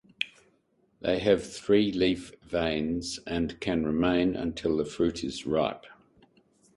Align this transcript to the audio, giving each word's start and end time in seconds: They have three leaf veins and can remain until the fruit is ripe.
They 1.01 1.19
have 1.19 1.45
three 1.53 1.91
leaf 1.91 2.31
veins 2.41 3.19
and 3.27 3.59
can 3.59 3.83
remain 3.85 4.35
until 4.35 4.77
the 4.77 4.85
fruit 4.85 5.23
is 5.23 5.45
ripe. 5.45 5.85